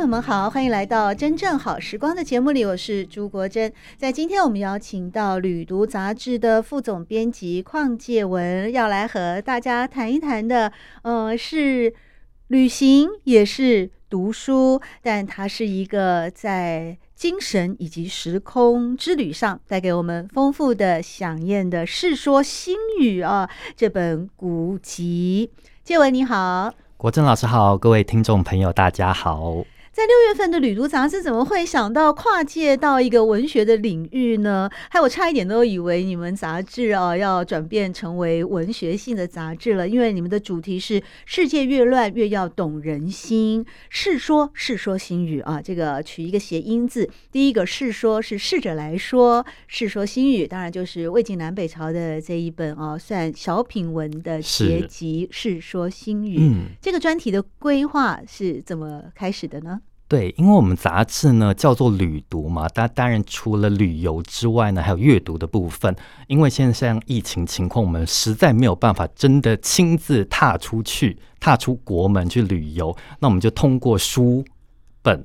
[0.00, 3.70] 朋友们好，欢迎来到《真正好时光》的节目里，我是朱国珍。
[3.98, 11.92] 在今天，我们邀请到《旅读》杂志的副总编辑邝介文，要来和大家谈一谈的，呃，是
[12.46, 25.50] 旅行，也是读书，但它是一个在精神以及时空之旅上带给我们丰富的、饗宴的《世说新语》啊，这本古籍。
[25.84, 29.62] 介文你好，国珍老师好，各位听众朋友大家好。
[29.92, 34.70] 在六月份的《旅读》杂志，怎么会想到跨界到一个文学的领域呢？
[34.88, 56.36] 还有，我差一点都以为你们杂志啊要转变成为文学性的杂志了，因为你们的主题是“世界越乱越要懂人心”，世说世说新语啊，这个取一个谐音字，第一个“世说”是试着来说，“世说新语”当然就是魏晋南北朝的这一本啊，算小品文的结集，“世说新语”。
[56.40, 59.80] 嗯，这个专题的规划是怎么开始的呢？
[60.10, 65.94] 对，因为我们杂志呢叫做旅读嘛，它当然除了旅游之外呢，还有阅读的部分。
[66.26, 74.44] 因为现在像疫情情况，我们实在没有办法真的亲自踏出去、踏出国门去旅游，那我们就通过书
[75.00, 75.24] 本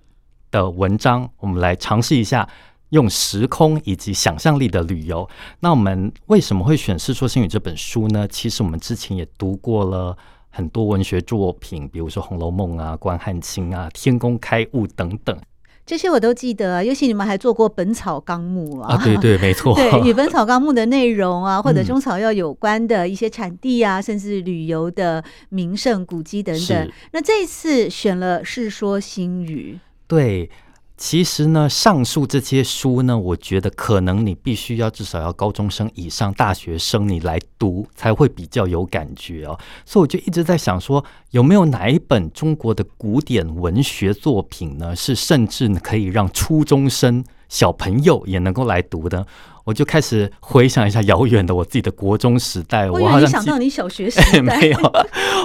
[0.52, 2.48] 的文章，我们来尝试一下
[2.90, 5.28] 用时空以及想象力的旅游。
[5.62, 8.28] 那我们为什么会选《世说新语》这本书呢？
[8.28, 10.16] 其实我们之前也读过了。
[10.56, 15.38] 很多文学作品，比如说《红楼梦》啊、关汉卿啊、天工开物等等，
[15.86, 16.82] 这些我都记得。
[16.86, 19.76] 尤其你们还做过《本草纲目》啊，啊，对对， 没错。
[19.76, 26.92] 对，与《本草纲目》的内容啊，或者中草药有关的一些产地啊，嗯、甚至旅游的名胜古迹等等。
[27.12, 29.78] 那这一次选了《世说新语》，
[30.08, 30.50] 对。
[30.98, 39.60] 其实呢，上述这些书呢，我觉得可能你必须要至少要高中生以上、大学生你来读才会比较有感觉哦。
[39.86, 49.28] 所以我就一直在想说，有没有哪一本中国的古典文学作品呢，是甚至可以让初中生小朋友也能够来读的？
[49.66, 54.80] 我就开始回想一下遥远的我自己的国中时代，我好像想到你小学时 代，没有。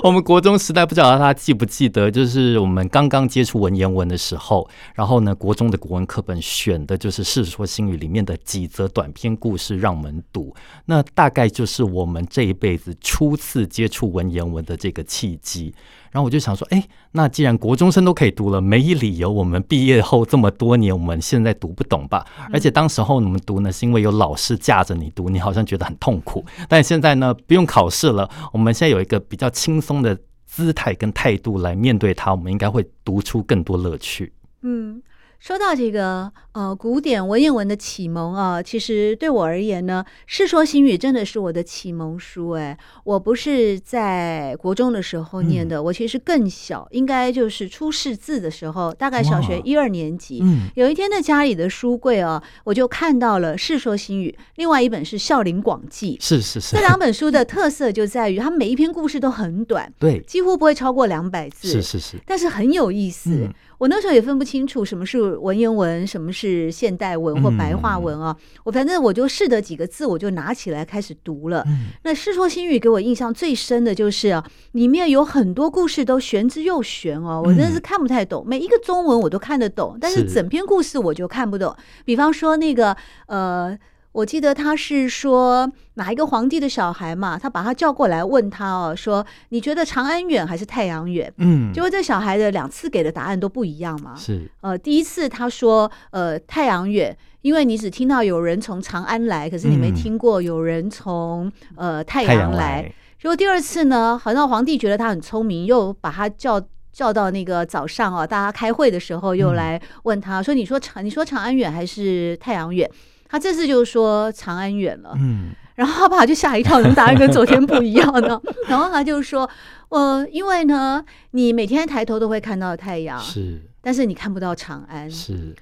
[0.05, 10.55] 我们国中时代不知道大家记不记得，就是我们刚刚接触文言文的时候，然后呢，国中的国文课本选的就是《世说新语》里面的几则短篇故事让我们读，
[10.85, 15.75] 那大概就是我们这一辈子初次接触文言文的这个契机。
[16.11, 16.83] 然后我就想说，哎，
[17.13, 22.27] 那既然国中生都可以读了，没理由我们毕业后这么多年，我们现在读不懂吧？
[22.53, 26.45] 而且当时候我们读呢，是因为有老师架着你读，你好像觉得很痛苦。
[26.69, 34.33] 但现在呢，不用考试了，我们现在有一个比较轻松的姿态跟态度来面对它，我们应该会读出更多乐趣。
[34.63, 35.01] 嗯。
[35.41, 42.51] 说到这个呃古典文言文的启蒙啊，其实对我而言呢，《世说新语》真的是我的启蒙书。
[42.51, 50.41] 哎，我不是在国中的时候念的，嗯、我其实更小，应该就是初识字的时候，大概小学一二年级。
[50.43, 56.19] 嗯，有一天在家里的书柜啊，我就看到了《世说新语》，另外一本是《孝陵广记》。
[56.23, 61.67] 是是是，这两 本书的特色就在于，它每一篇故事都很短，对，几乎不会超过两百字。
[61.67, 63.31] 是是是，但是很有意思。
[63.31, 68.37] 嗯我那时候也分不清楚什么是文言文，什么是现代文或白话文啊。
[68.39, 71.65] 嗯、我反正我就试的几个字，我就拿起来开始读了。
[71.67, 78.45] 嗯、那《世说新语》给我印象最深的就是啊，里面有很多故事都玄之又玄哦，我真的是看不太懂。
[78.45, 81.75] 嗯、每一个中文我都看得懂，但是整篇故事我就看不懂。
[82.05, 82.95] 比方说那个
[83.29, 83.79] 呃。
[84.13, 91.33] 我记得他是说哪一个皇帝的小孩嘛，他把他叫过来问他哦，说你觉得长安远还是太阳远？
[91.37, 94.15] 嗯，结果这小孩的两次给的答案都不一样嘛。
[94.17, 102.93] 是，呃，第一次他说呃太阳远，因为你只听到有人从长安来，可是你没听过有人从呃太阳来。
[103.21, 106.61] 结果第二次呢，好像皇帝觉得他很聪明，又把他叫
[106.93, 112.91] 叫到那个早上哦，大家开会的时候又来问他说，你说长你说长安远还是太阳远？
[113.31, 118.41] 他这次就说长安远了，嗯，然后他爸就吓一跳，怎么答案跟昨天不一样呢？
[118.67, 119.49] 然后他就说，
[119.91, 125.55] 呃，因为呢，你每天抬头都会看到太阳，是，但是你看不到长安，是，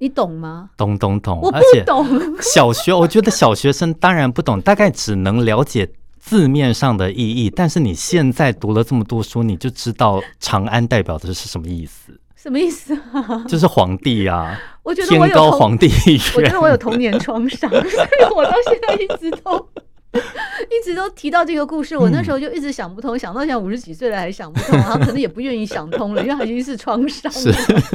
[0.00, 0.68] 你懂吗？
[0.76, 2.06] 懂懂懂，我不懂。
[2.42, 5.88] 小学，我觉得小学生当然不懂，大概只能了解
[6.18, 12.12] 字面上的意义，但是你现在读了这么多书，你就知道长安代表的是什么意思？
[12.44, 13.42] 什么意思啊？
[13.48, 14.60] 就是皇帝啊！
[14.82, 19.66] 我觉得我有天高皇帝远，我觉得我有童年创伤， 所以我到现在一直都。
[20.70, 27.54] 一直都提到这个故事，我那时候就一直想不通，嗯、想到现在五十几岁了还想不通，他可能也不愿意想通了，因为他已经是创伤了。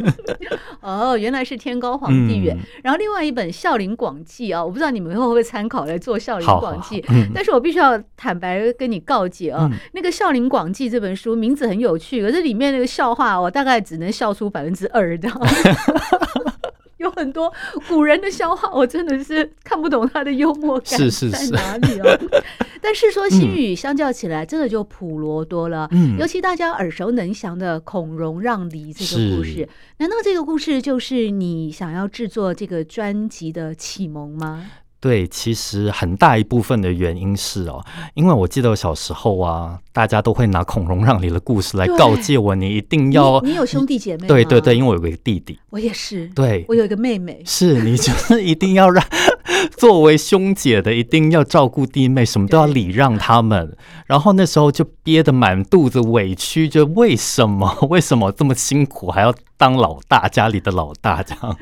[0.81, 2.55] 哦，原来是天高皇帝远。
[2.57, 15.29] 嗯、然后另外一本《孝陵广记》啊，我不知道你们会不会参考来做《孝陵广记》，嗯、但是我必须要坦白跟你告诫啊，嗯、那个《孝陵广记》这本书名字很有趣，可是里面那个笑话，我大概只能笑出百分之二的。
[17.01, 17.51] 有很多
[17.87, 20.99] 古人的笑话，我真的是看不懂他的幽默感
[21.31, 22.19] 在哪里哦。
[22.81, 25.87] 但是说新语相较起来，真的就普罗多了。
[25.91, 29.67] 嗯，尤其大家耳熟能详的孔融让梨这个故事，
[29.97, 34.69] 难道这个故事就是你想要制作这个专辑的启蒙吗？
[35.01, 37.83] 对，其实很大一部分的原因是哦，
[38.15, 44.27] 因为我记得我小时候啊，大家都会拿孔融让梨的故事来告诫我，你一定要你，你有兄弟姐妹？
[44.27, 49.01] 对对对，因为我有个弟弟，我也是，对，我有一个妹妹，是你就是一定要让
[49.77, 53.75] 作为兄姐的一定要照顾弟妹，什么都要礼让他们。
[54.05, 61.57] 然后那时候就憋得满肚子委屈，就为什么 为什么这么辛苦还要当老大，家里的老大这样？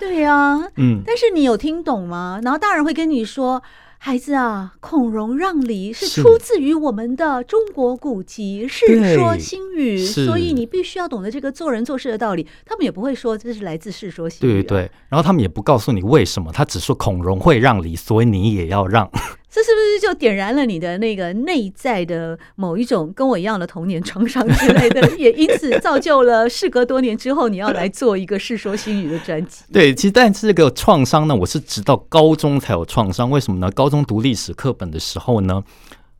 [0.00, 2.40] 对呀、啊，嗯，但是你有听懂吗？
[2.42, 3.62] 然后大人会跟你说
[4.06, 14.62] ：“孩子啊，孔融让梨是出自于我们的中国古籍《世说新语》，所以你必须要懂得这个做人做事的道理。”他们也不会说这是来自《世说新语》啊。
[14.62, 19.10] 对对对，然后他们也不告诉你为什么，他只说孔融会让梨，所以你也要让。
[19.48, 25.16] 这是不是就点燃了你的那个内在的某一种跟我一样的童年创伤之类的？
[25.16, 29.64] 也因此造就了事隔多年之后，你要来做一个《世说新语》的专辑。
[29.72, 33.30] 对，其实但是这个创伤呢，我是直到高中才有创伤。
[33.30, 33.70] 为什么呢？
[33.70, 35.62] 高中读历史课本的时候呢，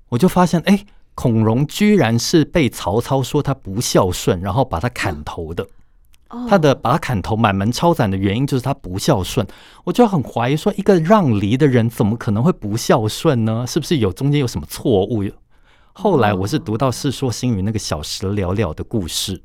[0.09, 5.67] 我就发现，哎，孔融居然是被曹操说他不孝顺，然后把他砍头的。
[6.49, 9.47] 他的把他砍头满门抄斩的原因就是他不孝顺，
[9.85, 13.65] 我就很怀疑说，一个让梨的人怎么可能会不孝顺呢？
[13.67, 15.25] 是不是有中间有什么错误？
[15.93, 19.41] 后来我是读到《世说新语》那个小时了了的故事，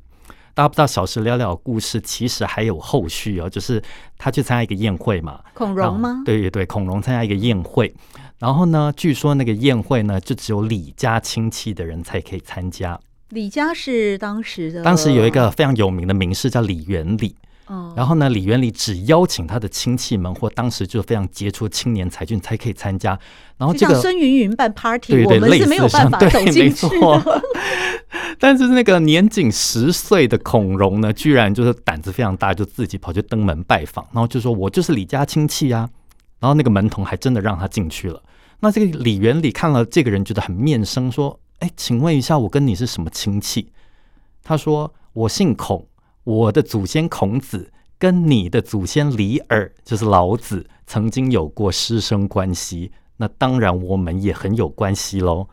[0.52, 3.82] 大家不知道小时了了的故事其实还有后续哦，就是
[4.18, 6.22] 他去参加一个宴会嘛，孔融吗？
[6.26, 7.94] 对对对，孔融参加一个宴会，
[8.38, 13.00] 然后呢，据说那个宴会呢，就只有李家亲戚的人才可以参加。
[13.32, 17.34] 李家是当时的，当时有一个非常有名的名士叫李元礼，
[17.66, 23.18] 哦，然后呢，李元礼只邀请他的亲戚们或当时就非常杰出青年才俊才可以参加，
[23.56, 27.42] 然后这个孙云云办 party，对对，我们是没有办法走进去的。
[28.38, 35.88] 但是那个年仅十岁的孔融呢，居然就是胆子非常大，就自己跑去登门拜访，然后就说：“我就是李家亲戚啊。”
[36.38, 38.22] 然后那个门童还真的让他进去了。
[38.60, 41.38] 那这个李元礼看了这个人，觉得很面生，说。
[41.62, 43.72] 哎，请问一下，我跟你是什么亲戚？
[44.42, 45.86] 他说：“我姓孔，
[46.24, 52.90] 我的祖先孔子跟你的祖先李耳，就是老子，曾经有过师生关系。
[53.18, 55.46] 那当然，我们也很有关系喽。”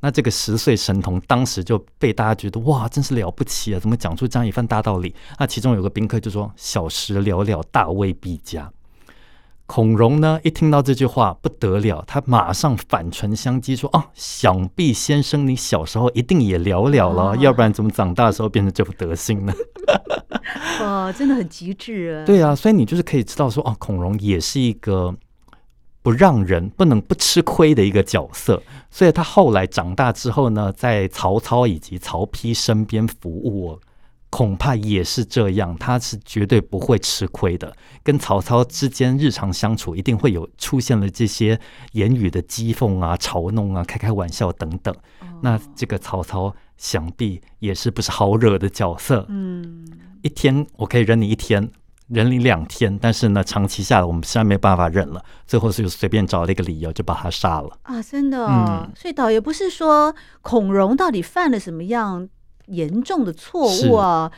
[0.00, 3.80] 那这个十岁神童当时就被大家觉得哇，真是了不起啊！
[3.80, 5.14] 怎么讲出这样一番大道理？
[5.38, 8.70] 那其中有个宾客就说：“小时了了，大未必佳。”
[9.74, 19.54] 孔融呢，一听到这句话不得了，他马上反唇相讥说：“啊，想必先生你小时候一定也了了了，啊、要不然怎么长大的时候变成这副德行呢？”
[20.82, 22.26] 哇，真的很极致啊！
[22.26, 25.14] 对啊，所以你就是可以知道说，哦、啊，孔融也是一个
[26.02, 33.80] 不让人不能不吃亏的一个角色，所以他后来长大之后呢，在曹操以及曹丕身边服务。
[34.32, 37.70] 恐怕也是这样，他是绝对不会吃亏的。
[38.02, 41.60] 跟曹操之间日常相处，一定会有出现了这些
[41.92, 44.92] 言语的讥讽啊、嘲弄啊、开开玩笑等等。
[45.20, 49.26] 哦、那这个曹操想必也是不是好惹的角色。
[49.28, 49.86] 嗯，
[50.22, 51.70] 一天我可以忍你一天，
[52.08, 57.76] 忍你两天，但是呢，长期下来我们实在没办法忍了，最后是随便找了一个理由就把他杀了。
[57.82, 58.48] 啊，真的、哦。
[58.48, 62.30] 嗯、所以倒也不是说孔融到底犯了什么样
[62.66, 64.30] 严重的错误啊，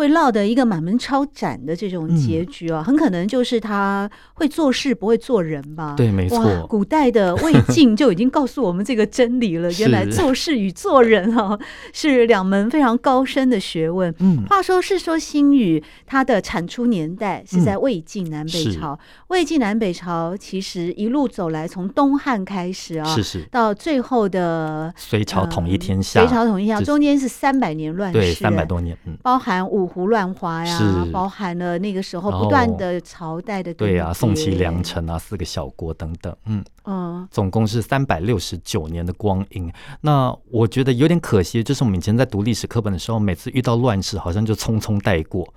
[0.00, 5.92] 会落得一个满门抄斩的这种结局啊，很可能就是他会做事不会做人吧？
[5.94, 6.66] 对，没错。
[6.66, 11.58] 古代的魏 晋就已经告诉我们这个真理了，原来做事与做人啊
[11.92, 14.14] 是两门非常高深的学问。
[14.20, 29.89] 嗯，话说《世说新语》它的产出年代是在魏晋南北朝，魏晋南北朝其实一路走来，从东汉开始啊，是是，到最后的隋朝统一天下，隋朝统一天下中间是三百年乱世，对，三百多年，嗯，包含五。
[29.92, 39.70] 胡乱华呀，是包含了那个时候不断的朝代的对啊，宋齐梁陈啊，四个小国等等，嗯嗯，总共是三百六十九年的光阴。
[40.00, 45.52] 那我觉得有点可惜，就是我们以前在读历史课本的时候，每次遇到乱世，好像就匆匆带过。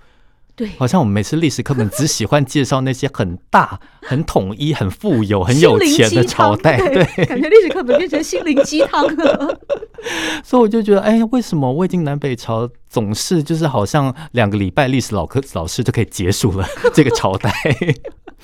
[0.56, 9.60] 对，好像我们每次历史课本只喜欢介绍那些很大、 很统一、很富有、很有钱的朝代，对，感觉历史课本变成心灵鸡汤了。
[10.44, 17.52] 所以我就觉得，哎，为什么魏晋南北朝总是就是好像两个礼拜历史老课老师就可以结束了这个朝代？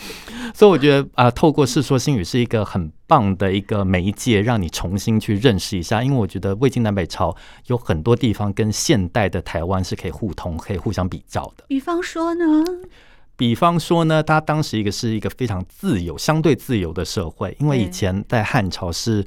[0.55, 6.03] 所以我觉得啊、呃，透过《世说新语》是一个很棒的一个媒介，让你重新去认识一下。
[6.03, 7.35] 因为我觉得魏晋南北朝
[7.67, 11.65] 有很多地方跟现代的台湾是可以互通、可以互相比较的。
[11.69, 12.65] 比方说呢？
[13.37, 19.25] 比方说呢，他当时一个是一个非常自由、相对自由的社会，因为以前在汉朝是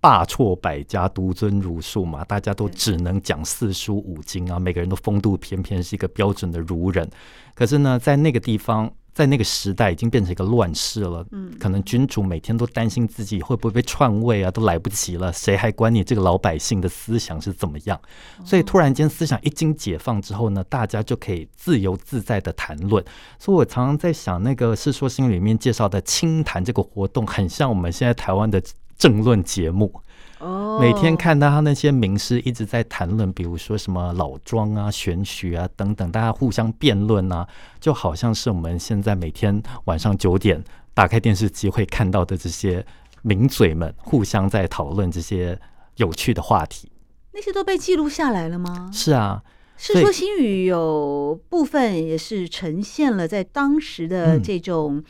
[0.00, 7.08] 罢黜百家，独尊儒术嘛，大家都只能讲四书五经啊，每个人都风度翩翩，是一个标准的儒人。
[7.54, 8.92] 可是呢，在那个地方。
[9.16, 17.98] 在那个时代已经变成一个乱世了，嗯，可能君主每天都担心自己会不会被篡位啊，都来不及了，谁还管你这个老百姓的思想是怎么样？
[18.44, 23.02] 所以突然间思想一经解放之后呢，大家就可以自由自在的谈论。
[23.38, 28.62] 所以我常常在想，那个《世说新语》里面介绍的清谈这个活动，很像我们现在台湾的
[28.98, 29.90] 政论节目。
[30.38, 37.48] 哦，每天看到他那些名师一直在谈论，比如说什么老庄啊、玄学啊等等，大家互相辩论啊，
[37.80, 40.62] 就好像是我们现在每天晚上九点
[40.92, 42.84] 打开电视机会看到的这些
[43.22, 45.58] 名嘴们互相在讨论这些
[45.96, 46.90] 有趣的话题。
[47.32, 48.90] 那些都被记录下来了吗？
[48.92, 49.42] 是啊，
[49.82, 55.02] 《世说新语》有部分也是呈现了在当时的这种。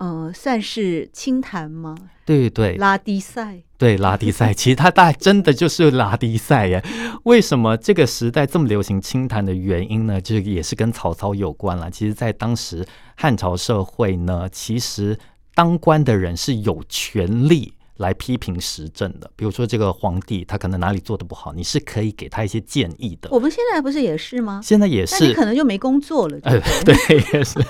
[0.00, 1.94] 嗯呃，算是清谈吗？
[2.24, 6.82] 对对，拉低赛，对拉低赛， 其实它大真的就是拉低赛耶。
[7.24, 10.20] 为什么这个时代这么流行清谈的原因呢？
[10.20, 11.90] 就也是跟曹操有关了。
[11.90, 15.18] 其实，在当时汉朝社会呢，其实
[15.54, 17.74] 当官的人是有权利。
[18.00, 23.28] 来批评时政的，比如说这个皇帝，他可能哪里做的不好，你是可以给他一些建议的。
[23.30, 24.58] 我们现在不是也是吗？
[24.64, 26.40] 现在也是，你可能就没工作了。
[26.40, 27.60] 对， 对，也是。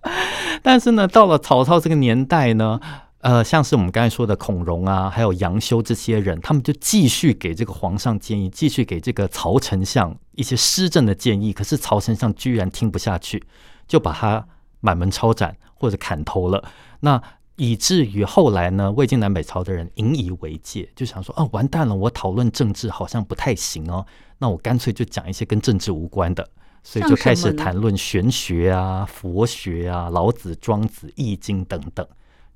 [0.62, 2.78] 但是呢，到了曹操这个年代呢，
[3.20, 11.54] 呃，像是我们刚才说的孔融啊，还有杨修这些人，他们就继续给这个皇上建议，继续给这个曹丞相一些施政的建议。
[11.54, 13.42] 可是曹丞相居然听不下去，
[13.88, 14.46] 就把他
[14.80, 16.62] 满门抄斩或者砍头了。
[17.00, 17.22] 那
[17.60, 24.06] 以至于后来呢，魏晋南北朝的人引以为戒，就想说：哦，完蛋了，我讨论政治好像不太行哦，
[24.38, 26.48] 那我干脆就讲一些跟政治无关的，
[26.82, 32.06] 所以就开始谈论玄学啊、佛学啊、老子、庄子、易经等等，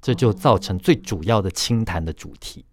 [0.00, 2.64] 这就造成最主要的清谈的主题。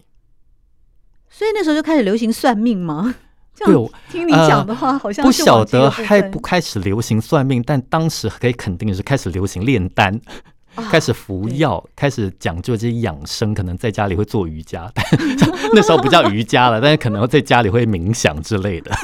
[1.29, 3.13] 所以那时候就开始流行算命吗？
[3.57, 3.75] 对，
[4.09, 10.17] 听你讲的话，好像不晓得还不开始流行算命，但当时可以肯定的是开始流行炼丹。
[10.89, 15.05] 开始服药，啊、开始讲究这些养生，可能在家里会做瑜伽， 但
[15.73, 18.91] 那时候不叫瑜伽了， 但是可能在家里会冥想之类的。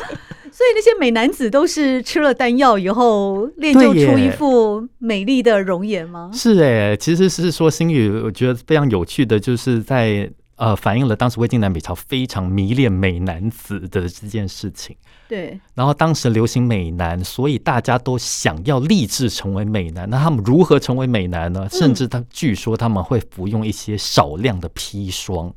[0.50, 6.32] 所以那些美男子都是吃了丹药以后练就出一副美丽的容颜吗？
[6.34, 14.96] 是哎，其实是说心语，我觉得非常有趣的，就是在呃反映了当时魏晋南北朝非常迷恋美男子的这件事情。
[15.28, 20.10] 对，然后当时流行美男，所以大家都想要立志成为美男。
[20.10, 21.68] 那他们如何成为美男呢？
[21.70, 25.54] 甚至他据说他们会服用一些少量的砒霜。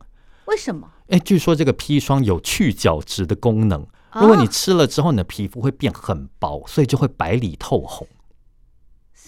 [0.46, 0.88] 为什么？
[1.08, 3.86] 哎，据说这个砒霜有去角质的功能。
[4.12, 8.06] 如果你吃了之后，你的皮肤会变很薄，所以就会白里透红。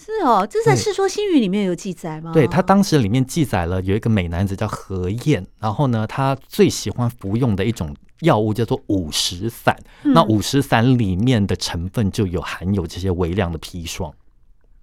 [0.03, 2.31] 是哦，这在《世说新语》里面有记载吗？
[2.33, 7.95] 对，他当时里面记载了有一个美男子叫何晏，然后呢，他最喜欢服用的一种。
[8.21, 14.13] 药物叫做五石散，嗯、那五石散里面的成分就有含有这些微量的砒霜。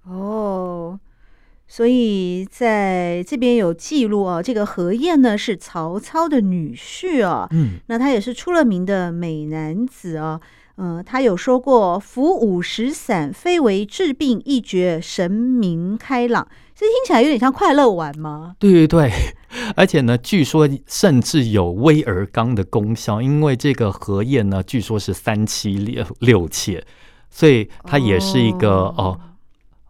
[0.03, 1.01] 哦，
[1.67, 10.39] 所以在这边有记录啊，这个何晏呢是曹操的女婿啊，嗯，那他也是出了名的美男子啊。
[10.83, 16.49] 嗯，他有说过服五石散，非为治病一绝，神明开朗。
[16.75, 18.57] 这听起来有点像快乐丸吗？
[18.59, 19.13] 对对对，
[19.77, 26.83] 而且呢，据说甚至有威而刚的功效，因为这个荷叶呢，据说是三妻六六妾，
[27.29, 29.21] 所以它也是一个哦，哦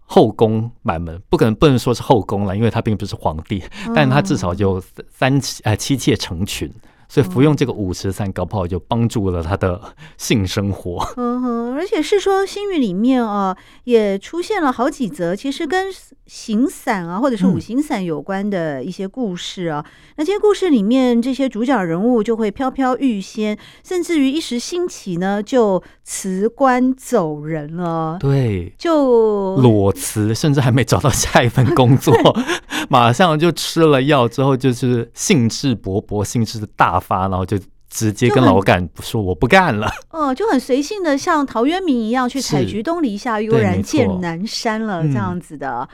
[0.06, 6.68] 后宫满门，不可能不能说是后宫了，因为他并不是皇帝，嗯、但他至少就三妻呃妻妾成群。
[7.10, 9.80] 所以服用这个五石散，搞不好就帮助了他的
[10.16, 11.04] 性生活。
[11.16, 15.88] 嗯哼，而且《是说新语》里面啊，也出现了好几则，其实跟
[16.26, 19.84] 行散啊，或者是五行散有关的一些故事啊。
[19.84, 28.18] 嗯、那这些故事里面，这些主角人物就会飘飘欲仙，甚至于一时兴起呢，就辞官走人了。
[28.20, 32.14] 对，就裸辞，甚至还没找到下一份工作，
[32.88, 39.90] 马上就吃了药之后，就是兴致勃勃，兴致大发，然后就直接跟老板说我不干了。
[40.10, 45.88] 哦， 就很随性的，像陶渊明一样去采菊东篱下，悠然见南山了，这样子的。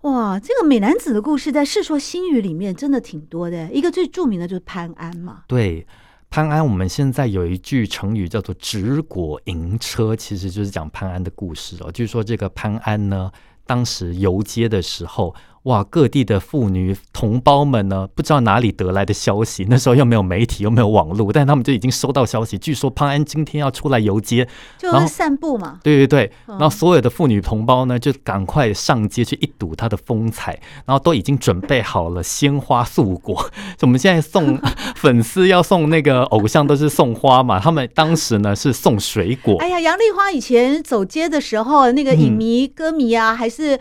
[0.00, 3.70] 哇，这个美男子的故事在《世说新语》里面真的挺多的。
[3.70, 5.42] 一个最著名的就是潘安嘛。
[5.46, 5.86] 对，
[6.30, 11.90] 潘安，我们现在有一句成语叫做“执果迎车”，其实就是讲潘安的故事哦。
[11.92, 13.30] 据说这个潘安呢，
[13.66, 15.34] 当时游街的时候。
[15.66, 24.46] 哇，各地的妇女同胞们呢，不知道哪里得来的消息，那时候又没有媒体，又没有网络，但他们就已经收到消息，据说潘安今天要出来游街，
[24.78, 25.80] 就是散步嘛。
[25.82, 33.50] 对对对，然后所有的妇女同胞呢，就赶快上街去一睹他的风采，然后都已经准备好了鲜花素果。
[33.82, 34.56] 我们现在送
[34.94, 39.56] 粉丝要送那个偶像都是送花嘛，他们当时呢是送水果。
[39.58, 43.76] 哎呀，杨丽花以前走街的时候，那个影迷、歌迷啊，还是。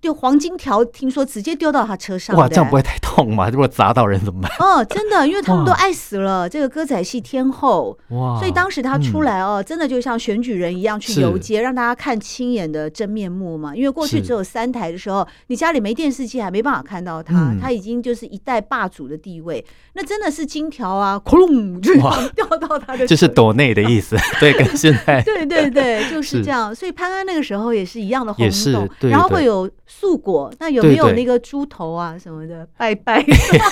[0.00, 2.36] 丢黄金条，听说直接丢到他车上。
[2.36, 3.48] 哇，这样不会太痛吗？
[3.52, 4.50] 如果砸到人怎么办？
[4.58, 6.48] 哦，真的，因为他们都爱死了。
[6.48, 8.38] 这个歌仔戏天后，哇！
[8.38, 13.74] 所以当时他出来哦，真的就像选举人一样去游街，让大家看亲眼的真面目嘛。
[13.74, 17.54] 因为过去只有三台的时候，你家里没电视机，还没办法看到他。
[17.60, 19.64] 他已经就是一代霸主的地位，
[19.94, 23.04] 那真的是金条啊，哐隆就掉到他的。
[23.08, 26.74] 这是斗内的意思， 对，跟现在对对对，就是这样。
[26.74, 29.68] 所以潘安那个时候也是一样的轰动，然后会有。
[29.88, 32.68] 素果，那有没有那个猪头啊什么的？
[32.76, 33.24] 拜拜，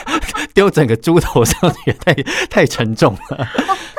[0.54, 2.14] 丢整个猪头上去也太
[2.48, 3.46] 太沉重了。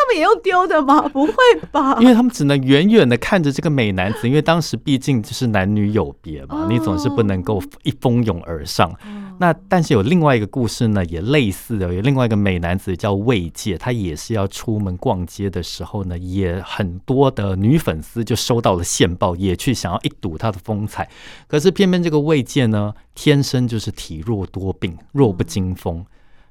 [0.08, 1.08] 们也用丢的吗？
[1.14, 1.34] 不会
[1.72, 1.98] 吧？
[2.00, 8.90] 因为他们只能远远的看着这个美男子，因为当时毕竟就是男女有别嘛，哦，你总是不能够一蜂拥而上。
[8.90, 8.98] 哦
[9.40, 21.08] 那但是有另外一个故事呢，也类似的，有另外一个美男子叫魏介，他也是要出门逛街的时候呢，也很多的女粉丝就收到了线报，也去想要一睹他的风采。
[21.48, 26.04] 可是偏偏这个魏介呢，天生就是体弱多病，弱不禁风。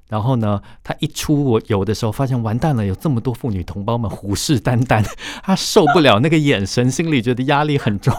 [0.08, 5.04] 然后呢，他一出我游的时候，发现完蛋了，有这么多妇女同胞们虎视眈眈，
[5.42, 8.14] 他受不了那个眼神，心里觉得压力很重，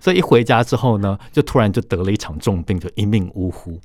[0.00, 3.78] 所以一回家之后呢，就突然就得了一场重病，就一命呜呼。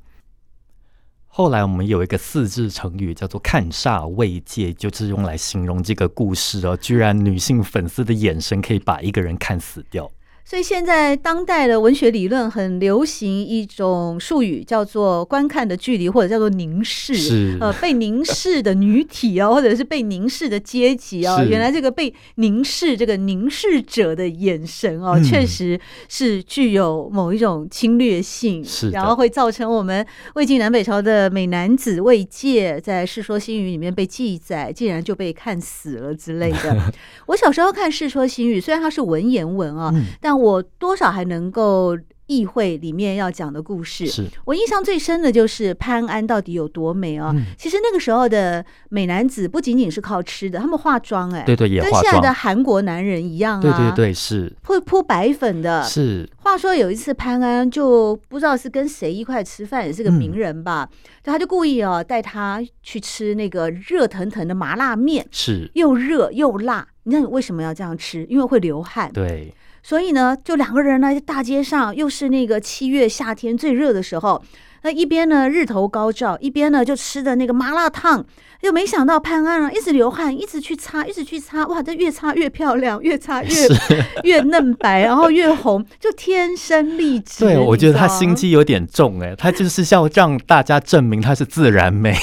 [1.26, 6.76] 后来我们有一个四字成语叫做“看煞魏介”，就是用来形容这个故事哦。
[6.76, 10.08] 居然女性粉丝的眼神可以把一个人看死掉。
[10.46, 17.14] 所以现在当代的文学理论很流行一种术语，叫做观看的距离，或者叫做凝视。
[17.14, 36.92] 是呃，被凝视的女体啊，或者是被凝视的阶级啊，原来这个被凝视这个凝视者的眼神哦，确实是具有某一种侵略性，是然后会造成我们魏晋南北朝的美男子魏介在《世说新语》里面被记载，竟然就被看死了之类的。
[37.26, 44.06] 我小时候看《世说新语》，虽然它是文言文啊，但我多少还能够意会里面要讲的故事。
[44.06, 47.32] 是我印象最深的就是潘安到底有多美啊！
[47.34, 55.82] 嗯、其实那个时候的美男子不仅仅是靠吃的，他们化妆哎、欸，对对，也化妆，跟现在的韩国男人一样啊，对对对，是会铺白粉的。
[55.82, 66.88] 是话说有一次潘安就不知道是跟谁一块吃饭，也是个名人吧，嗯、他就故意哦带他去吃那个热腾腾的麻辣面，是又热又辣。
[67.02, 68.24] 你知道你为什么要这样吃？
[68.30, 69.10] 因为会流汗。
[69.12, 69.52] 对。
[69.86, 74.42] 所以呢，就两个人呢，在大街上，又是那个七月夏天最热的时候，
[74.82, 78.24] 那一边呢日头高照，一边呢就吃的那个麻辣烫，
[78.62, 83.74] 又没想到潘安啊一直流汗，一直去擦，一直去擦，哇，这越擦越漂亮，越擦越 是
[84.22, 87.44] 越嫩白，然后越红，就天生丽质。
[87.44, 92.16] 对，我觉得他心机有点重哎，他就是要让大家证明他是自然美。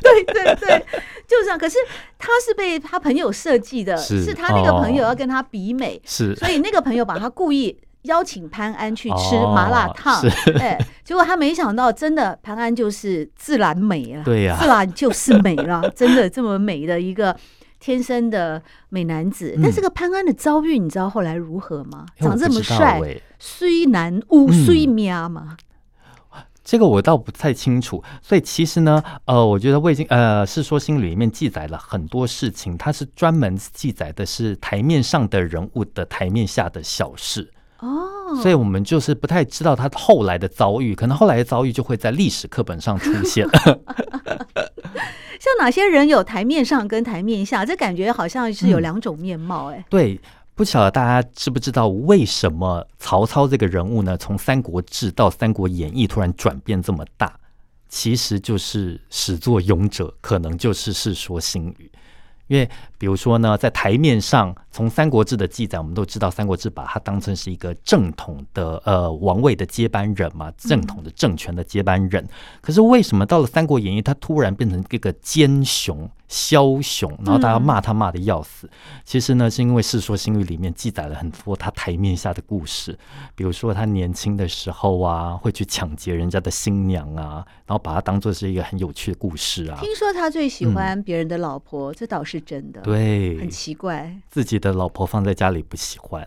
[0.00, 0.84] 对 对对。
[1.30, 1.78] 就这样，可是
[2.18, 10.20] 他是被他朋友设计的，是，是他那个朋友要跟他比美，是，所以那个朋友把他故意邀请潘安去吃麻辣烫，
[10.58, 17.36] 哎，结果他没想到，真的潘安就是自然美了，对呀，自然就是美了， 真的这么美的一个
[17.78, 19.56] 天生的美男子。
[19.62, 22.06] 但这个潘安的遭遇，你知道后来如何吗？
[22.18, 23.00] 长这么帅，
[23.38, 25.56] 虽男巫虽喵嘛。
[26.70, 43.44] 这个我倒不太清楚，所以其实呢，呃，我觉得魏晋呃《世说新语》里面记载了很多事情，它是专门记载的是台面上的人物的台面下的小事哦，所以我们就是不太知道他后来的遭遇，可能后来的遭遇就会在历史课本上出现。
[45.40, 49.84] 像哪些人有台面上跟台面下，这感觉好像是有两种面貌哎、欸。
[49.90, 50.20] 对，
[50.60, 54.14] 不晓得大家知不知道为什么曹操这个人物呢？
[54.18, 57.34] 从《三国志》到《三国演义》突然转变这么大，
[57.88, 61.90] 其实就是始作俑者可能就是《世说新语》。
[62.48, 62.68] 因为，
[62.98, 72.28] 比如说呢，在台面上，从《三国志》的记载，我们都知道，《三国志》把它当成是一个正统的呃王位的接班人嘛，正统的政权的接班人。
[72.60, 76.06] 可是为什么到了《三国演义》，他突然变成一个奸雄？
[76.30, 78.68] 枭雄，然后大家骂他骂的要死。
[78.68, 78.70] 嗯、
[79.04, 82.96] 其实呢，是因为《世说新语》里面记载了很多他台面下的故事，
[83.34, 89.78] 比如说他年轻的时候啊，会去抢劫人家的新娘啊，然后把它当做是一个很有趣的故事啊。
[89.80, 92.80] 听说他最喜欢别人的老婆，嗯、这倒是真的。
[92.82, 96.24] 对，很奇怪，自己的老婆放在家里不喜欢。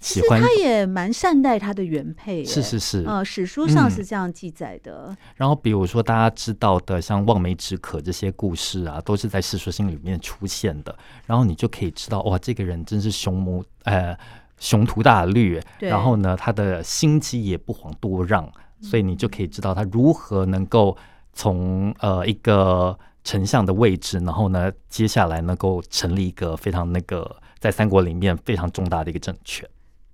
[0.00, 5.06] 其实他也蛮善待他的原配，是是是，呃，史书上是这样记载的。
[5.08, 5.16] 嗯。
[5.34, 10.96] 然后比如说大家知道的，像望梅止渴这些故事啊，都是在《世说新语》里面出现的。
[11.26, 14.16] 然后你就可以知道，哇，这个人真是雄谋，呃，
[14.60, 15.60] 雄图大略。
[15.80, 18.48] 然后呢，他的心机也不遑多让，
[18.80, 20.96] 所以你就可以知道他如何能够
[21.32, 29.68] 从呃一个丞相的位置，然后呢，接下来能够成立一个非常那个在三国里面非常重大的一个政权。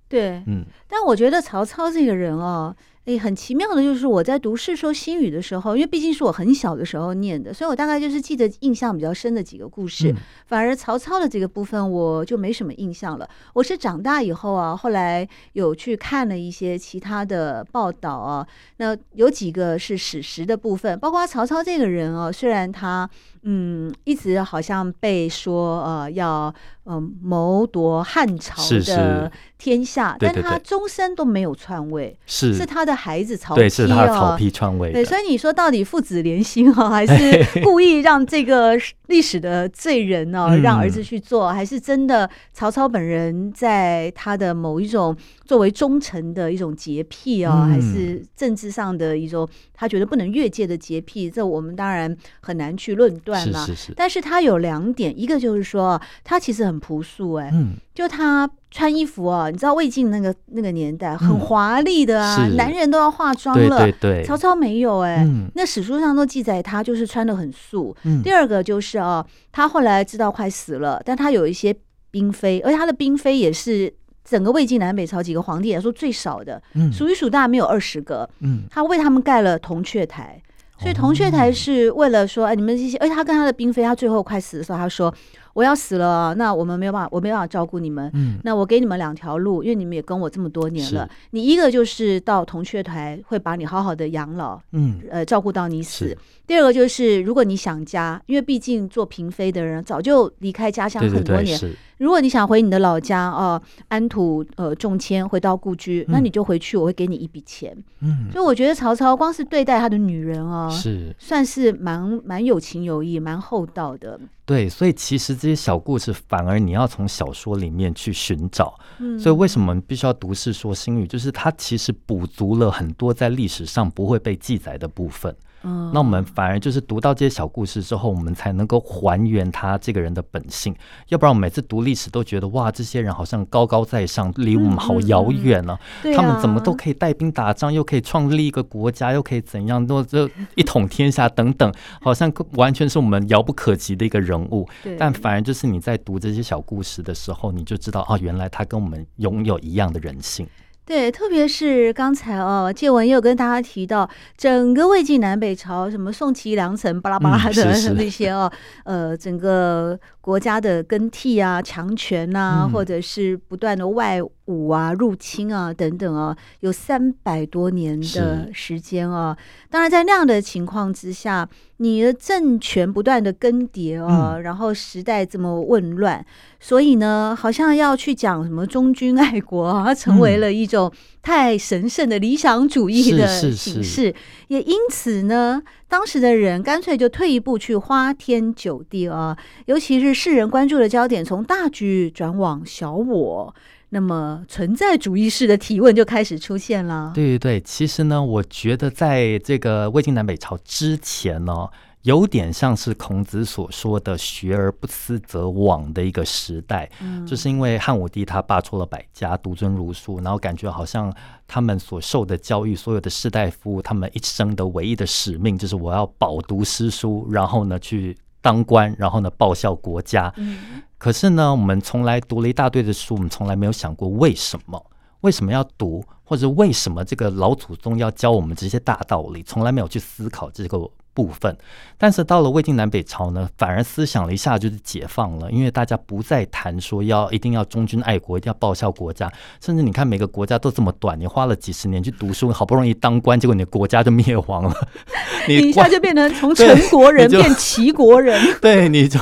[0.07, 2.75] 对，嗯，但我觉得曹操这个人哦。
[3.05, 10.11] 诶，很奇妙的就是我在读《世说新语》的时候，因为毕竟是我很小的时候念的，所以我大概就是记得印象比较深的几个故事。
[10.11, 10.15] 嗯、
[10.47, 13.29] 反而曹操的这个部分我就没什么印象了。
[13.53, 23.07] 我是长大以后啊，后来有去看了一些其他的报道啊，那有几个是史实的部分，包括曹操这个人哦，虽然他
[23.43, 26.51] 嗯一直好像被说呃要
[26.85, 29.31] 嗯谋夺汉朝的
[29.65, 32.95] 天下，但他终身都没有篡位，是是他的。
[33.05, 34.91] 孩子曹丕，对，是他的曹丕篡位。
[34.91, 38.73] 对，所以你说到底父子连心哈，还是故意让这个
[39.07, 51.29] 历史的罪人哦，让儿子去做，还是真的曹操本人在他的某一种作为忠臣的一种洁癖啊，还是政治上的一种他觉得不能越界的洁癖？
[51.29, 53.59] 这我们当然很难去论断了。
[53.65, 53.93] 是是是。
[53.95, 58.49] 但是他有两点，一个就是说他其实很朴素，哎，嗯，就他。
[58.75, 63.77] 穿衣服哦，你知道魏晋那个那个年代很华丽的啊，嗯、男人都要化妆了。
[63.77, 67.95] 对对对，曹操没有哎、欸，嗯、那史书上都记载他就是穿的很素。
[68.03, 71.73] 嗯、第二个就是哦，他后来知道快死了，但他有一些
[72.11, 73.93] 嫔妃，而且他的嫔妃也是
[74.25, 78.29] 整个魏晋南北朝几个皇帝来说最少的，嗯、数一数大没有二十个。
[78.41, 80.37] 嗯，他为他们盖了铜雀台，
[80.77, 85.13] 所以铜雀台是为了说，哎，你们这些，而且他跟他的嫔妃，他最后快死的时候，他说。
[85.55, 88.11] 我要死了，那我们没有办法，我没办法照顾你们。
[88.13, 91.09] 嗯，那我给你们两条路，因为你们也跟我这么多年了。
[91.31, 96.15] 你一个就是到铜雀台，会把你好好的养老，嗯，呃，照顾到你死。
[96.45, 101.57] 第二个就是，如果你想家，因为毕竟做嫔妃的人早就离开家乡很多年。
[101.57, 107.75] 对对对，如果你想回你的老家哦，安土呃重迁，回到故居，嗯、那你就回去，我会给你一笔钱。
[108.01, 114.19] 嗯，所以我觉得曹操光是对待他的女人啊、哦，是算是蛮蛮有情有义、蛮厚道的。
[114.45, 118.79] 对，所以其实这些小故事反而你要从小说里面去寻找。
[118.99, 121.05] 嗯，所以为什么必须要读《世说新语》？
[121.07, 125.35] 就是它其实补足了很多在历史上不会被记载的部分。
[125.65, 130.75] 嗯，那我们反而就是读到这些小故事之后，我们才能够还原他这个人的本性。
[131.09, 135.77] 要不然，我们每次读历史都觉得哇，这些人好像高高在上，离我们好遥远呢。
[136.15, 144.67] 他们怎么都可以带兵打仗，又可以创立一个国家，又可以怎样，都这一统天下等等， 好像完全是我们遥不可及的一个人物。
[144.99, 150.47] 但反而就是你在读这些小故事的时候，你就知道啊，原来他跟我们拥有一样的人性。
[150.85, 158.51] 对，特别是刚才哦，介文也有跟大家提到，整个魏晋南北朝，什么宋齐梁陈巴拉巴拉的 那些哦，
[158.83, 169.35] 嗯、呃，整个国家的更替啊、强权啊，嗯、或者是不断的外侮啊、入侵啊等等啊，有三百多年的时间啊。
[169.71, 176.25] 当然，在那样的情况之下，你的政权不断的更迭啊，嗯、然后时代这么混乱。
[176.59, 184.15] 所以呢，好像要去讲什么忠君爱国啊，成为了一种太神圣的理想主义的形式。
[184.47, 193.55] 也因此呢，当时的人干脆就退一步去花天酒地啊，尤其是世人关注的焦点从大局转往小我，
[193.89, 197.11] 那么存在主义式的提问就开始出现了。
[197.13, 201.67] 对对对，其实呢，我觉得在这个魏晋南北朝之前呢。
[202.05, 211.11] 有点像是孔子所说的“学而不思则罔”的一个时代，嗯、就是因为汉武帝他罢黜了百家，独尊儒术，然后感觉好像
[211.47, 218.15] 他们所受的教育，所有的士大夫，他们一生的唯一的使命就是我要饱读诗书，然后呢去
[218.45, 220.31] 当官，然后呢报效国家。
[220.37, 224.79] 嗯，可是呢，我们从来读了一大堆的书，我们从来没有想过为什么。
[225.21, 229.41] 为什么要读，或者为什么这个老祖宗要教我们这些大道理？
[229.41, 230.77] 从来没有去思考这个
[231.15, 231.57] 部分。
[231.97, 239.31] 但是到了魏晋南北朝呢，反而思想了一下就是解放了，因为大家不再谈说要一定要忠君爱国，一定要报效国家。
[239.61, 244.75] 甚至你看每个国家都这么短，你花了几十年去读书，好不容易当官，结果你的国家就灭亡了，
[245.47, 249.17] 你一下就变成从陈国人变齐国人， 对，你就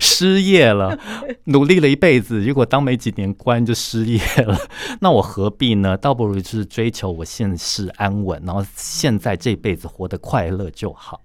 [0.00, 0.98] 失业了，
[1.44, 4.58] 努力了一辈子，如果当没几年官就失业了。
[5.00, 5.94] 那我何必呢？
[5.96, 11.17] 倒不如就是追求我现世安稳，然后现在这辈子活得快乐就好。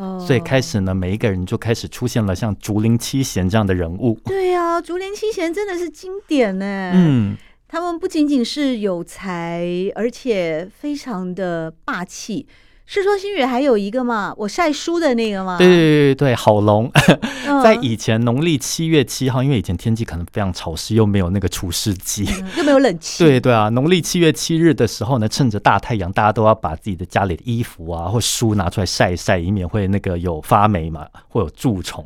[0.00, 4.18] 哦，所以开始呢，每一个人就开始出现了像竹林七贤这样的人物。
[4.24, 6.92] 对呀，竹林七贤真的是经典呢。
[6.94, 7.36] 嗯，
[7.68, 9.62] 他们不仅仅是有才，
[9.94, 12.46] 而且非常的霸气。
[12.92, 15.56] 《世说新语》还有一个嘛，我晒书的那个嘛。
[15.58, 16.90] 对对对对，郝龙，
[17.62, 23.22] 在以前农历七月七号，因为以前天气可能非常潮湿，又没有那个除湿机，嗯，又没有冷气。
[23.22, 32.04] 对对啊，农历七月七日的时候呢，趁着大太阳，大家都要把自己的家里的衣服啊或书拿出来晒一晒，以免会那个有发霉嘛，会有蛀虫。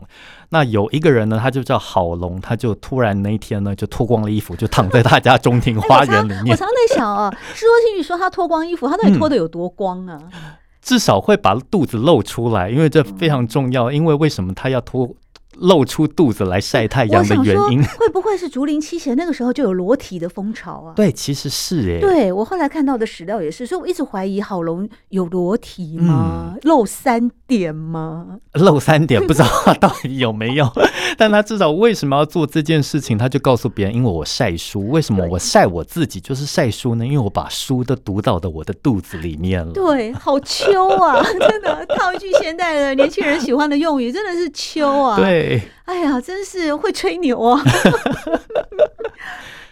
[0.51, 6.49] 那有一个人呢，他就叫郝龙，他就突然那一天呢，就脱光了衣服，就躺在大家中庭花园里面。
[6.49, 10.20] 我常常在想啊，《世说新语》说他脱光衣服，他到底脱的有多光啊？
[10.35, 10.40] 嗯
[10.85, 13.90] 至少会把肚子露出来，因为这非常重要。
[13.90, 15.16] 因为为什么他要脱？
[15.59, 20.93] 露出肚子来晒太阳的原因，会不会是竹林七贤那个时候就有裸体的风潮啊？
[20.95, 22.01] 对，其实是哎、欸。
[22.01, 26.53] 对，我后来看到的史料也是，所以我一直怀疑郝龙有裸体吗？
[26.55, 28.38] 嗯、露三点吗？
[28.55, 30.71] 露三点不知道他到底有没有，
[31.17, 33.17] 但他至少为什么要做这件事情？
[33.17, 34.88] 他就告诉别人，因为我晒书。
[34.88, 37.07] 为什么我晒我自己就是晒书呢？
[37.07, 39.73] 因为我把书都读到的我的肚子里面了。
[39.73, 41.23] 对，好秋啊！
[41.49, 45.17] 真的套一句现代的年轻人喜欢的用语，真的是秋啊！
[45.17, 45.44] 对。
[45.85, 47.61] 哎呀，真是会吹牛啊！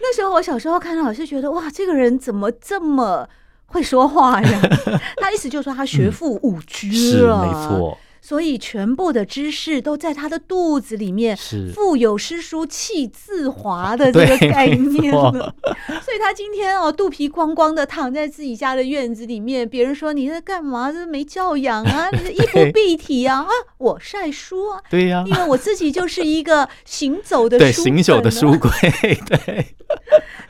[0.01, 3.27] 那时候我小时候看到，老师觉得哇，这个人怎么这么
[3.67, 4.61] 会说话呀？
[5.17, 6.87] 他意思就是说他学富五车
[7.27, 7.97] 了，嗯、是没错。
[8.25, 15.53] 所以全部的知识都在他的肚子里面，是腹有诗书气自华的 这个概念了。
[16.01, 20.89] 所以他今天哦，肚皮光光的躺在自己家的院子里面，别人说你在干嘛？
[20.89, 22.07] 这没教养啊！
[22.15, 23.39] 你的衣不蔽体啊！
[23.41, 24.81] 啊，我晒书啊！
[24.89, 28.71] 对呀，因为我自己就是一个行走的书，对，行走的书柜，
[29.27, 29.75] 对。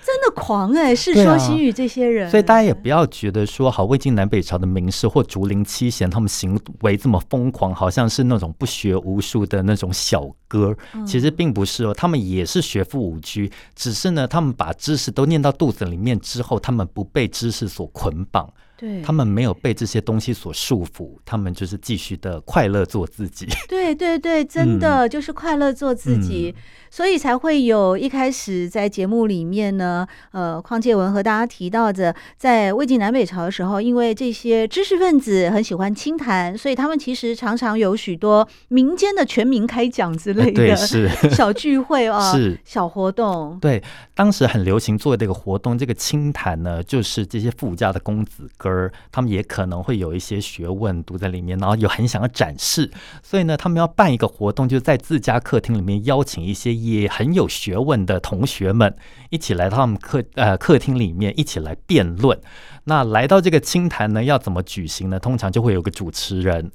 [0.05, 0.95] 真的狂哎、欸！
[0.95, 10.75] 世说新语这些人、啊，所以大家也不要觉得说，好魏晋南北朝的名士或竹林七贤他们行为这么疯狂，好像是那种不学无术的那种小哥。
[11.05, 18.51] 其实并不是哦，他们也是学富五车，只是呢，他们把知识都念到肚子里面之后，他们不被知识所捆绑。
[18.75, 23.47] 对，他们没有被这些东西所束缚，他们就是继续的快乐做自己。
[23.69, 26.61] 对对对，真的、嗯、就是快乐做自己、嗯，
[26.93, 43.57] 所以才会有一开始在节目里面呢，呃，邝介文和大家提到的，在魏晋南北朝的时候，因为这些知识分子很喜欢清谈，所以他们其实常常有许多民间的全民开讲之类的是 小聚会啊，是小活动。
[43.59, 43.81] 对，
[44.13, 48.93] 当时很流行做这个活动，这个清谈呢，就是这些富家的公子哥儿。
[49.11, 52.91] 他们也可能会有一些学问读在里面，然后又很想要展示，
[53.23, 58.95] 所以呢，他们要办一个活动，就在自家客厅里面邀请一些也很有学问的同学们
[59.29, 62.39] 一起来到他们客呃客厅里面一起来辩论。
[62.85, 65.19] 那来到这个清谈呢，要怎么举行呢？
[65.19, 66.71] 通常就会有个主持人，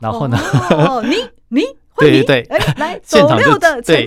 [0.00, 0.38] 然后呢，
[0.70, 1.16] 哦、你
[1.48, 1.62] 你
[1.96, 4.06] 对对对，哎，来现场就对，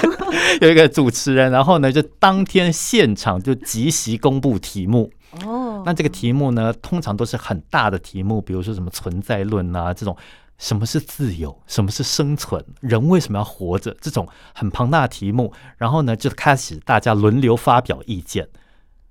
[0.60, 5.10] 有一个主持人，然后呢，就当天现场就即席公布题目。
[5.46, 10.14] 哦，那这个题目呢，通常都是很大的题目，比如说什么存在论啊，这种
[10.62, 18.48] 什么是自由，什么是生存，人为什么要活着，这种很庞大的题目，然后呢，就开始大家轮流发表意见，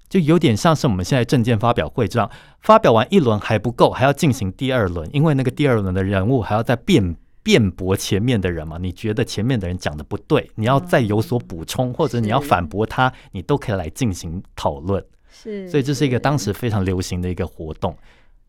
[0.07, 15.03] 就有点像是我们现在证件发表会这样，发表完一轮还不够，还要进行第二轮，因为那个第二轮的人物还要再辩辩驳前面的人嘛，你觉得前面的人讲的不对，你要再有所补充，或者你要反驳他，你都可以来进行讨论。
[15.29, 17.93] 是，所以这是一个当时非常流行的一个活动。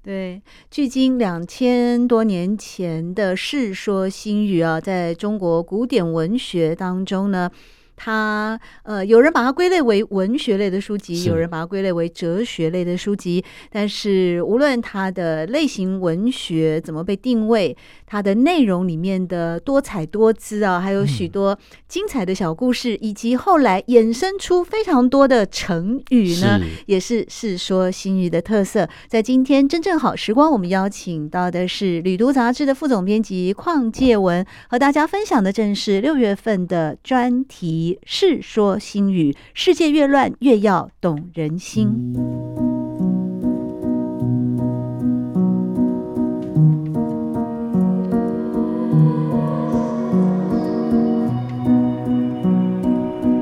[0.03, 7.49] 对，距今两千多年前的《世说新语》啊，在中国古典文学当中呢，
[7.97, 13.45] 它呃，有人把它归类为文学类的书籍，有人把它归类为哲学类的书籍。
[13.71, 17.77] 但是无论它的类型文学怎么被定位，
[18.07, 28.89] 它的内容里面的多彩多姿啊，还有许多精彩的小故事，嗯、以及后来衍生出非常多的成语呢，是也是《世说新语》的特色。
[29.07, 37.82] 在今天真正好时光，我们邀请到的是《旅读》杂志的副总编辑邝介文，和大家分享的正是六月份的专题。
[38.05, 42.15] 《世说新语》，世界越乱，越要懂人心。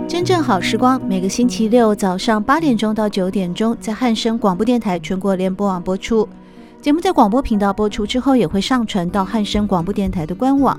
[0.06, 6.28] 真正好时光，每个星期六早上八点钟到九点钟，在汉声广播电台全国联播网播出。
[6.82, 10.78] 节目在广播频道播出之后，也会上传到汉声广播电台的官网。